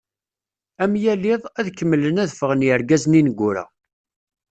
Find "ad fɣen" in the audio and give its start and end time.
2.23-2.65